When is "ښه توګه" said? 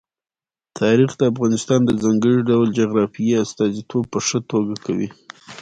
4.27-4.75